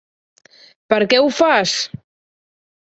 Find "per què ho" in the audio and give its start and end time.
0.95-1.31